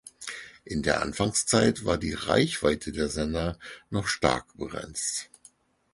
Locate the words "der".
0.81-1.03, 2.91-3.07